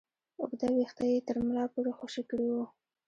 [0.39, 2.65] اوږده ويښته يې تر ملا پورې خوشې کړي وو.